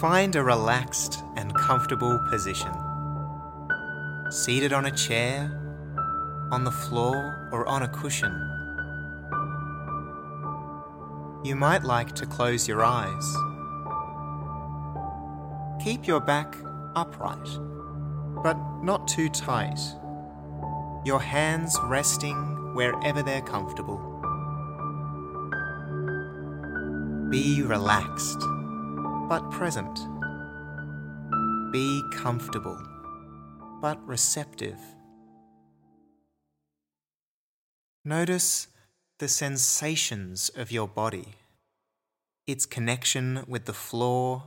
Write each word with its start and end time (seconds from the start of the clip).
Find 0.00 0.36
a 0.36 0.44
relaxed 0.44 1.24
and 1.36 1.52
comfortable 1.56 2.20
position. 2.30 2.70
Seated 4.30 4.72
on 4.72 4.86
a 4.86 4.92
chair, 4.92 5.50
on 6.52 6.62
the 6.62 6.70
floor, 6.70 7.48
or 7.50 7.66
on 7.66 7.82
a 7.82 7.88
cushion. 7.88 8.30
You 11.44 11.56
might 11.56 11.82
like 11.82 12.14
to 12.14 12.26
close 12.26 12.68
your 12.68 12.84
eyes. 12.84 13.36
Keep 15.82 16.06
your 16.06 16.20
back 16.20 16.54
upright, 16.94 17.48
but 18.44 18.56
not 18.84 19.08
too 19.08 19.28
tight. 19.28 19.80
Your 21.04 21.18
hands 21.18 21.76
resting 21.86 22.72
wherever 22.72 23.20
they're 23.20 23.42
comfortable. 23.42 23.98
Be 27.30 27.62
relaxed 27.62 28.40
but 29.28 29.50
present. 29.50 29.94
Be 31.70 32.02
comfortable, 32.12 32.80
but 33.82 34.02
receptive. 34.08 34.78
Notice 38.06 38.68
the 39.18 39.28
sensations 39.28 40.50
of 40.56 40.72
your 40.72 40.88
body, 40.88 41.34
its 42.46 42.64
connection 42.64 43.44
with 43.46 43.66
the 43.66 43.74
floor 43.74 44.44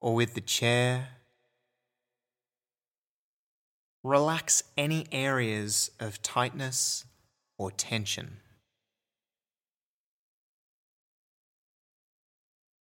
or 0.00 0.16
with 0.16 0.34
the 0.34 0.40
chair. 0.40 1.10
Relax 4.02 4.64
any 4.76 5.06
areas 5.12 5.92
of 6.00 6.20
tightness 6.22 7.04
or 7.56 7.70
tension. 7.70 8.38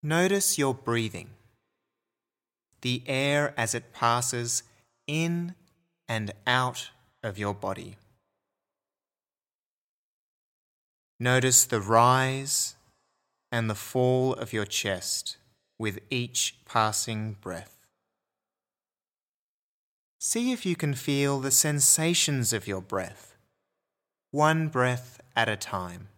Notice 0.07 0.57
your 0.57 0.73
breathing, 0.73 1.31
the 2.83 3.03
air 3.07 3.53
as 3.57 3.75
it 3.75 3.93
passes 3.93 4.62
in 5.09 5.57
and 6.07 6.31
out 6.47 6.91
of 7.25 7.39
your 7.39 7.53
body. 7.53 7.97
Notice 11.19 11.65
the 11.65 11.81
rise 11.81 12.77
and 13.51 13.69
the 13.69 13.75
fall 13.75 14.34
of 14.34 14.53
your 14.53 14.65
chest 14.65 15.39
with 15.77 15.99
each 16.09 16.55
passing 16.65 17.37
breath. 17.41 17.77
See 20.21 20.53
if 20.53 20.65
you 20.65 20.77
can 20.77 20.95
feel 20.95 21.41
the 21.41 21.51
sensations 21.51 22.53
of 22.53 22.69
your 22.69 22.81
breath, 22.81 23.34
one 24.31 24.69
breath 24.69 25.21
at 25.34 25.49
a 25.49 25.57
time. 25.57 26.11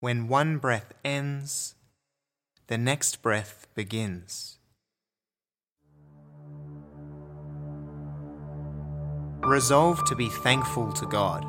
When 0.00 0.28
one 0.28 0.56
breath 0.56 0.94
ends, 1.04 1.74
the 2.68 2.78
next 2.78 3.20
breath 3.20 3.66
begins. 3.74 4.56
Resolve 9.42 10.02
to 10.06 10.16
be 10.16 10.30
thankful 10.30 10.90
to 10.94 11.06
God 11.06 11.44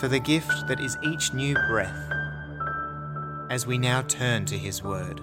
for 0.00 0.08
the 0.08 0.18
gift 0.18 0.66
that 0.66 0.80
is 0.80 0.96
each 1.04 1.32
new 1.32 1.54
breath 1.68 2.10
as 3.50 3.68
we 3.68 3.78
now 3.78 4.02
turn 4.02 4.44
to 4.46 4.58
His 4.58 4.82
Word. 4.82 5.20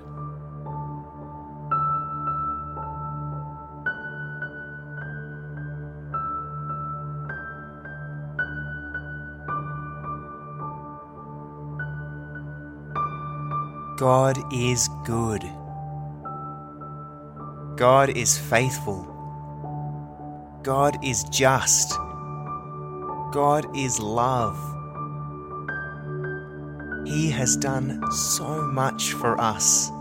God 14.01 14.51
is 14.51 14.89
good. 15.03 15.43
God 17.75 18.09
is 18.17 18.35
faithful. 18.35 19.03
God 20.63 20.97
is 21.05 21.23
just. 21.25 21.91
God 23.31 23.67
is 23.77 23.99
love. 23.99 24.57
He 27.05 27.29
has 27.29 27.55
done 27.55 28.01
so 28.11 28.63
much 28.63 29.13
for 29.13 29.39
us. 29.39 29.91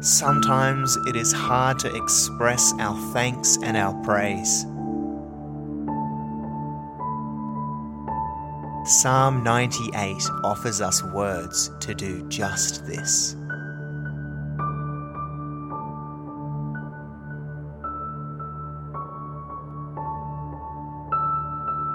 Sometimes 0.00 0.96
it 1.06 1.16
is 1.16 1.34
hard 1.34 1.78
to 1.80 1.94
express 1.94 2.72
our 2.78 2.96
thanks 3.12 3.58
and 3.62 3.76
our 3.76 3.92
praise. 4.04 4.64
Psalm 8.86 9.44
98 9.44 10.16
offers 10.42 10.80
us 10.80 11.04
words 11.04 11.70
to 11.80 11.94
do 11.94 12.26
just 12.28 12.86
this. 12.86 13.36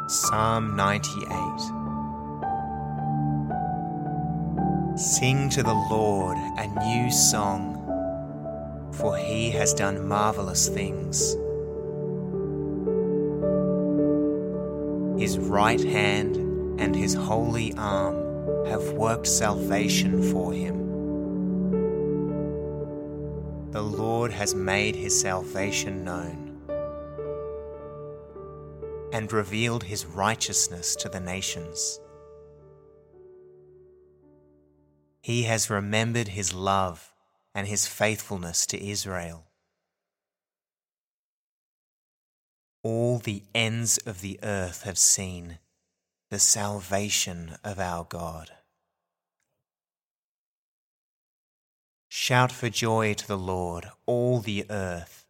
Psalm 0.07 0.75
98 0.75 1.25
Sing 4.95 5.49
to 5.49 5.63
the 5.63 5.73
Lord 5.73 6.37
a 6.59 6.67
new 6.67 7.09
song, 7.09 7.81
for 8.93 9.17
he 9.17 9.49
has 9.49 9.73
done 9.73 10.07
marvelous 10.07 10.69
things. 10.69 11.33
His 15.19 15.39
right 15.39 15.83
hand 15.83 16.44
and 16.77 16.95
his 16.95 17.13
holy 17.13 17.73
arm 17.75 18.15
have 18.67 18.91
worked 18.93 19.27
salvation 19.27 20.31
for 20.31 20.53
him. 20.53 20.85
The 23.71 23.81
Lord 23.81 24.31
has 24.31 24.55
made 24.55 24.95
his 24.95 25.19
salvation 25.19 26.03
known 26.03 26.45
and 29.11 29.31
revealed 29.31 29.83
his 29.83 30.05
righteousness 30.05 30.95
to 30.97 31.09
the 31.09 31.19
nations. 31.19 31.99
He 35.21 35.43
has 35.43 35.69
remembered 35.69 36.27
his 36.29 36.53
love 36.53 37.13
and 37.53 37.67
his 37.67 37.87
faithfulness 37.87 38.65
to 38.67 38.81
Israel. 38.81 39.45
All 42.83 43.17
the 43.17 43.43
ends 43.55 43.97
of 43.99 44.21
the 44.21 44.39
earth 44.43 44.83
have 44.83 44.97
seen 44.97 45.59
the 46.31 46.39
salvation 46.39 47.55
of 47.63 47.79
our 47.79 48.03
God. 48.03 48.49
Shout 52.09 52.51
for 52.51 52.69
joy 52.69 53.13
to 53.13 53.27
the 53.27 53.37
Lord, 53.37 53.91
all 54.07 54.39
the 54.39 54.65
earth. 54.71 55.27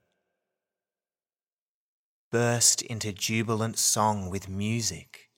Burst 2.32 2.82
into 2.82 3.12
jubilant 3.12 3.78
song 3.78 4.30
with 4.30 4.48
music. 4.48 5.30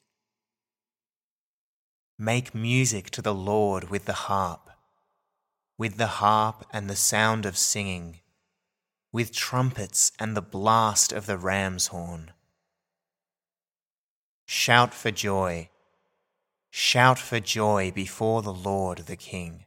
Make 2.19 2.53
music 2.53 3.09
to 3.11 3.23
the 3.23 3.33
Lord 3.33 3.89
with 3.89 4.05
the 4.05 4.13
harp, 4.13 4.69
with 5.75 5.97
the 5.97 6.07
harp 6.21 6.65
and 6.71 6.87
the 6.87 6.95
sound 6.95 7.47
of 7.47 7.57
singing, 7.57 8.19
with 9.11 9.31
trumpets 9.31 10.11
and 10.19 10.37
the 10.37 10.41
blast 10.41 11.11
of 11.11 11.25
the 11.25 11.37
ram's 11.37 11.87
horn 11.87 12.31
Shout 14.49 14.93
for 14.93 15.11
joy. 15.11 15.69
Shout 16.69 17.19
for 17.19 17.41
joy 17.41 17.91
before 17.91 18.41
the 18.41 18.53
Lord 18.53 18.99
the 18.99 19.17
King. 19.17 19.65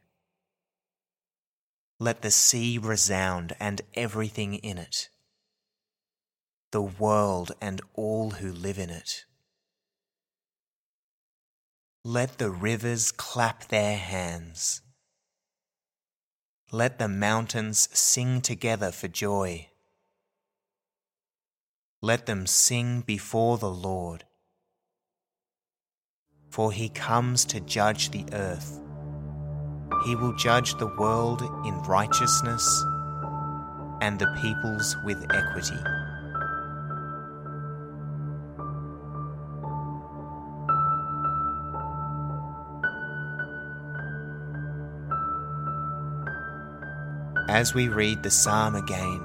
Let 1.99 2.23
the 2.23 2.31
sea 2.31 2.79
resound 2.79 3.55
and 3.59 3.83
everything 3.93 4.55
in 4.55 4.79
it, 4.79 5.09
the 6.71 6.81
world 6.81 7.51
and 7.61 7.79
all 7.93 8.31
who 8.31 8.51
live 8.51 8.79
in 8.79 8.89
it. 8.89 9.25
Let 12.03 12.39
the 12.39 12.49
rivers 12.49 13.11
clap 13.11 13.67
their 13.67 13.97
hands. 13.97 14.81
Let 16.71 16.97
the 16.97 17.07
mountains 17.07 17.87
sing 17.93 18.41
together 18.41 18.91
for 18.91 19.07
joy. 19.07 19.69
Let 22.01 22.25
them 22.25 22.47
sing 22.47 23.01
before 23.01 23.59
the 23.59 23.69
Lord 23.69 24.25
for 26.51 26.69
he 26.69 26.89
comes 26.89 27.45
to 27.45 27.61
judge 27.61 28.11
the 28.11 28.25
earth. 28.33 28.77
He 30.05 30.17
will 30.17 30.35
judge 30.35 30.77
the 30.77 30.93
world 30.99 31.41
in 31.65 31.73
righteousness 31.83 32.83
and 34.01 34.19
the 34.19 34.27
peoples 34.41 34.97
with 35.05 35.25
equity. 35.31 35.77
As 47.47 47.73
we 47.73 47.87
read 47.87 48.23
the 48.23 48.31
psalm 48.31 48.75
again, 48.75 49.21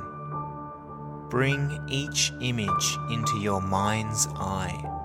bring 1.28 1.80
each 1.88 2.32
image 2.40 2.96
into 3.10 3.38
your 3.38 3.60
mind's 3.60 4.28
eye 4.36 4.95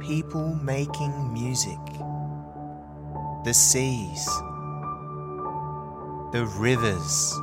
people 0.00 0.54
making 0.62 1.32
music, 1.32 1.78
the 3.44 3.52
seas, 3.52 4.26
the 6.32 6.50
rivers, 6.58 7.34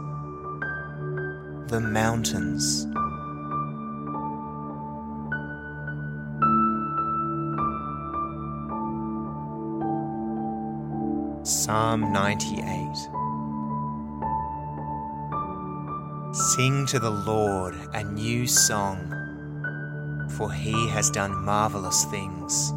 the 1.70 1.80
mountains. 1.80 2.88
Psalm 11.44 12.12
98 12.12 13.18
Sing 16.34 16.86
to 16.88 17.00
the 17.00 17.10
Lord 17.10 17.76
a 17.94 18.04
new 18.04 18.48
song, 18.48 19.27
for 20.30 20.52
he 20.52 20.88
has 20.90 21.10
done 21.10 21.34
marvelous 21.44 22.06
things. 22.06 22.74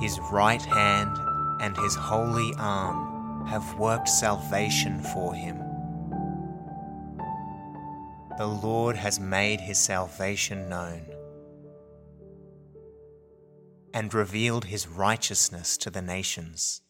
His 0.00 0.18
right 0.30 0.62
hand 0.62 1.16
and 1.60 1.76
his 1.76 1.94
holy 1.94 2.52
arm 2.58 3.46
have 3.46 3.78
worked 3.78 4.08
salvation 4.08 5.00
for 5.00 5.34
him. 5.34 5.58
The 8.38 8.46
Lord 8.46 8.96
has 8.96 9.20
made 9.20 9.60
his 9.60 9.78
salvation 9.78 10.68
known 10.68 11.06
and 13.94 14.12
revealed 14.12 14.64
his 14.64 14.88
righteousness 14.88 15.76
to 15.76 15.90
the 15.90 16.02
nations. 16.02 16.80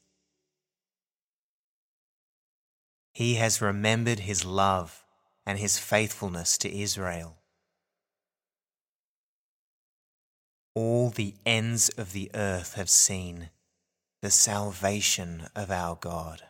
He 3.12 3.34
has 3.34 3.60
remembered 3.60 4.20
his 4.20 4.44
love 4.44 5.01
and 5.46 5.58
his 5.58 5.78
faithfulness 5.78 6.56
to 6.58 6.72
Israel. 6.72 7.38
All 10.74 11.10
the 11.10 11.34
ends 11.44 11.88
of 11.90 12.12
the 12.12 12.30
earth 12.34 12.74
have 12.74 12.88
seen 12.88 13.50
the 14.22 14.30
salvation 14.30 15.48
of 15.54 15.70
our 15.70 15.96
God. 15.96 16.42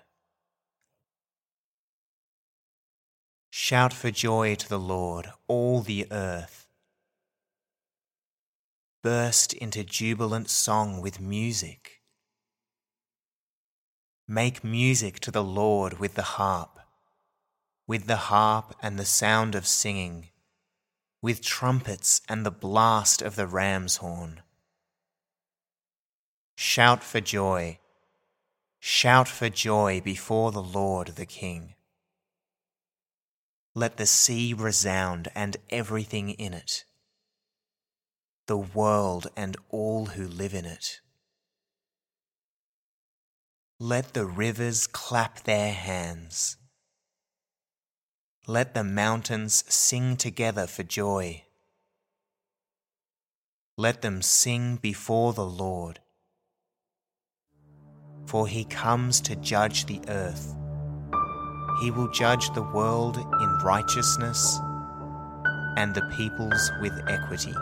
Shout 3.50 3.92
for 3.92 4.10
joy 4.10 4.54
to 4.54 4.68
the 4.68 4.78
Lord, 4.78 5.28
all 5.48 5.80
the 5.80 6.06
earth. 6.10 6.66
Burst 9.02 9.52
into 9.52 9.82
jubilant 9.82 10.48
song 10.48 11.00
with 11.00 11.20
music. 11.20 12.02
Make 14.28 14.62
music 14.62 15.18
to 15.20 15.30
the 15.30 15.42
Lord 15.42 15.98
with 15.98 16.14
the 16.14 16.22
harp, 16.22 16.78
with 17.86 18.06
the 18.06 18.16
harp 18.16 18.74
and 18.82 18.98
the 18.98 19.04
sound 19.04 19.54
of 19.54 19.66
singing 19.66 20.28
with 21.22 21.40
trumpets 21.40 22.20
and 22.28 22.44
the 22.44 22.50
blast 22.50 23.22
of 23.22 23.36
the 23.36 23.46
ram's 23.46 23.96
horn. 23.96 24.42
Shout 26.56 27.02
for 27.04 27.20
joy, 27.20 27.78
shout 28.80 29.28
for 29.28 29.48
joy 29.48 30.00
before 30.00 30.50
the 30.50 30.62
Lord 30.62 31.08
the 31.08 31.26
King. 31.26 31.74
Let 33.74 33.96
the 33.96 34.06
sea 34.06 34.52
resound 34.52 35.28
and 35.34 35.56
everything 35.70 36.30
in 36.30 36.52
it, 36.52 36.84
the 38.46 38.58
world 38.58 39.28
and 39.36 39.56
all 39.70 40.06
who 40.06 40.26
live 40.26 40.52
in 40.52 40.66
it. 40.66 41.00
Let 43.78 44.12
the 44.12 44.26
rivers 44.26 44.86
clap 44.86 45.44
their 45.44 45.72
hands 45.72 46.56
let 48.48 48.74
the 48.74 48.82
mountains 48.82 49.62
sing 49.68 50.16
together 50.16 50.66
for 50.66 50.82
joy. 50.82 51.44
Let 53.76 54.02
them 54.02 54.20
sing 54.20 54.76
before 54.76 55.32
the 55.32 55.46
Lord. 55.46 56.00
For 58.26 58.48
he 58.48 58.64
comes 58.64 59.20
to 59.22 59.36
judge 59.36 59.86
the 59.86 60.00
earth. 60.08 60.56
He 61.82 61.92
will 61.92 62.08
judge 62.08 62.52
the 62.52 62.62
world 62.62 63.16
in 63.16 63.58
righteousness 63.64 64.58
and 65.76 65.94
the 65.94 66.02
peoples 66.16 66.70
with 66.80 66.92
equity. 67.08 67.54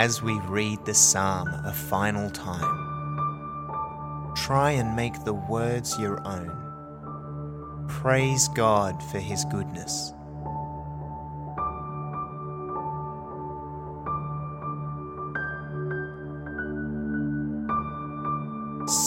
As 0.00 0.22
we 0.22 0.32
read 0.48 0.82
the 0.86 0.94
psalm 0.94 1.46
a 1.66 1.72
final 1.74 2.30
time. 2.30 4.32
Try 4.34 4.70
and 4.70 4.96
make 4.96 5.26
the 5.26 5.34
words 5.34 5.98
your 5.98 6.26
own. 6.26 7.84
Praise 7.86 8.48
God 8.48 9.02
for 9.02 9.18
His 9.18 9.44
goodness. 9.44 10.14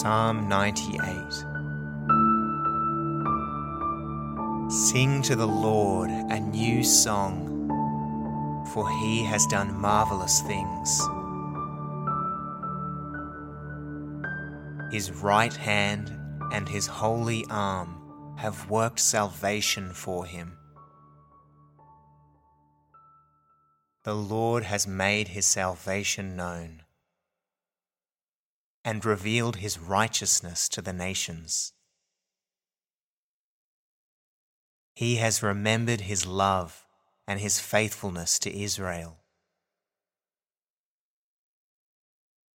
Psalm 0.00 0.48
98 0.48 1.00
Sing 4.70 5.22
to 5.22 5.34
the 5.34 5.48
Lord 5.48 6.10
a 6.10 6.38
new 6.38 6.84
song 6.84 7.53
for 8.74 8.90
he 8.90 9.22
has 9.22 9.46
done 9.46 9.72
marvelous 9.80 10.40
things. 10.40 11.00
His 14.92 15.12
right 15.12 15.54
hand 15.54 16.12
and 16.52 16.68
his 16.68 16.88
holy 16.88 17.44
arm 17.48 18.34
have 18.36 18.68
worked 18.68 18.98
salvation 18.98 19.92
for 19.94 20.26
him. 20.26 20.58
The 24.02 24.16
Lord 24.16 24.64
has 24.64 24.88
made 24.88 25.28
his 25.28 25.46
salvation 25.46 26.34
known 26.34 26.82
and 28.84 29.04
revealed 29.04 29.56
his 29.56 29.78
righteousness 29.78 30.68
to 30.70 30.82
the 30.82 30.92
nations. 30.92 31.72
He 34.96 35.16
has 35.16 35.44
remembered 35.44 36.02
his 36.02 36.26
love 36.26 36.83
and 37.26 37.40
his 37.40 37.58
faithfulness 37.58 38.38
to 38.40 38.54
Israel. 38.54 39.18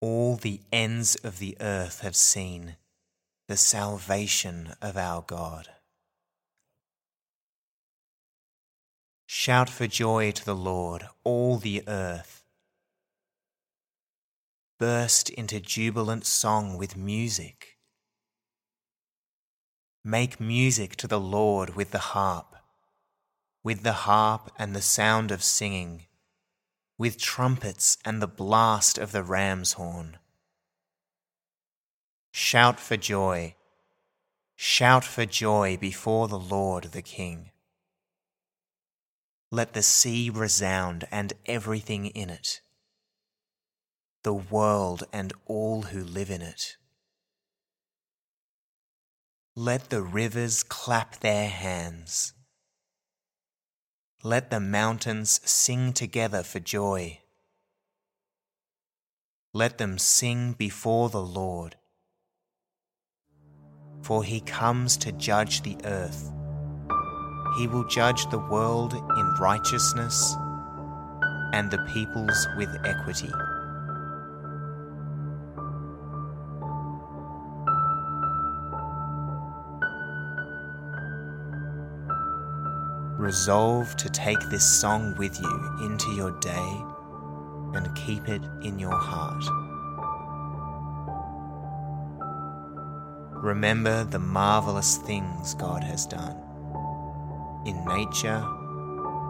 All 0.02 0.36
the 0.36 0.62
ends 0.72 1.16
of 1.18 1.40
the 1.40 1.58
earth 1.60 2.02
have 2.02 2.16
seen 2.16 2.78
the 3.48 3.58
salvation 3.58 4.74
of 4.82 4.96
our 4.96 5.22
God. 5.22 5.68
Shout 9.28 9.70
for 9.70 9.88
joy 9.88 10.32
to 10.32 10.46
the 10.46 10.56
Lord, 10.56 11.04
all 11.24 11.58
the 11.58 11.84
earth. 11.88 12.44
Burst 14.80 15.30
into 15.30 15.60
jubilant 15.60 16.26
song 16.26 16.78
with 16.78 16.96
music. 16.96 17.78
Make 20.06 20.40
music 20.40 20.96
to 20.98 21.08
the 21.08 21.20
Lord 21.20 21.76
with 21.76 21.92
the 21.92 22.00
harp 22.00 22.59
with 23.64 23.84
the 23.84 23.94
harp 23.94 24.52
and 24.58 24.76
the 24.76 24.82
sound 24.82 25.32
of 25.32 25.44
singing, 25.44 26.06
with 26.98 27.18
trumpets 27.18 27.98
and 28.06 28.22
the 28.22 28.28
blast 28.28 28.98
of 28.98 29.12
the 29.12 29.24
ram's 29.24 29.74
horn. 29.74 30.18
Shout 32.32 32.80
for 32.80 32.96
joy, 32.96 33.56
shout 34.56 35.04
for 35.04 35.26
joy 35.26 35.78
before 35.78 36.28
the 36.28 36.40
Lord 36.40 36.86
the 36.86 37.02
King. 37.02 37.52
Let 39.52 39.74
the 39.74 39.82
sea 39.82 40.30
resound 40.30 41.06
and 41.12 41.34
everything 41.46 42.06
in 42.08 42.30
it, 42.30 42.62
the 44.24 44.34
world 44.34 45.04
and 45.12 45.34
all 45.46 45.84
who 45.84 46.04
live 46.04 46.30
in 46.30 46.42
it. 46.42 46.78
Let 49.56 49.90
the 49.90 50.02
rivers 50.02 50.64
clap 50.64 51.20
their 51.20 51.50
hands 51.50 52.34
let 54.24 54.50
the 54.50 54.60
mountains 54.60 55.40
sing 55.46 55.94
together 55.94 56.44
for 56.44 56.60
joy. 56.60 57.20
Let 59.54 59.78
them 59.78 59.98
sing 59.98 60.54
before 60.54 61.10
the 61.10 61.22
Lord. 61.22 61.78
For 64.02 64.26
he 64.26 64.42
comes 64.42 64.98
to 64.98 65.14
judge 65.14 65.62
the 65.62 65.78
earth. 65.86 66.32
He 67.58 67.68
will 67.68 67.86
judge 67.86 68.30
the 68.30 68.40
world 68.40 68.94
in 68.94 69.36
righteousness 69.40 70.36
and 71.54 71.72
the 71.72 71.80
peoples 71.94 72.48
with 72.58 72.70
equity. 72.84 73.32
Resolve 83.20 83.96
to 83.98 84.10
take 84.10 84.40
this 84.50 84.64
song 84.64 85.14
with 85.18 85.40
you 85.40 85.78
into 85.84 86.12
your 86.14 86.32
day 86.40 86.84
and 87.74 87.96
keep 87.96 88.28
it 88.28 88.42
in 88.64 88.80
your 88.80 88.98
heart. 88.98 89.44
remember 93.42 94.04
the 94.04 94.20
marvelous 94.20 94.98
things 94.98 95.54
God 95.54 95.84
has 95.84 96.06
done 96.06 96.36
in 97.66 97.84
nature, 97.86 98.46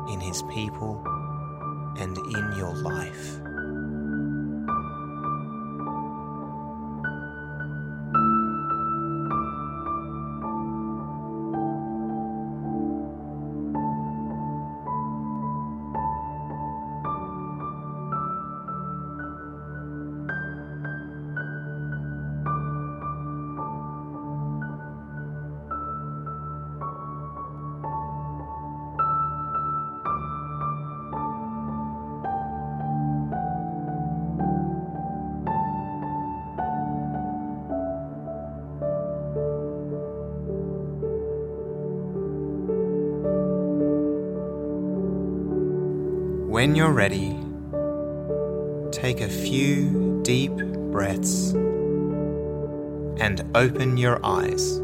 in 0.10 0.20
His 0.20 0.42
people, 0.54 1.02
and 1.98 2.18
in 2.18 2.58
your 2.58 2.74
life. 2.76 3.49
When 46.50 46.74
you're 46.74 46.92
ready, 46.92 47.38
take 48.92 49.22
a 49.22 49.30
few 49.30 50.20
deep 50.24 50.52
breaths 50.92 51.52
and 53.22 53.46
open 53.54 53.98
your 53.98 54.20
eyes. 54.26 54.82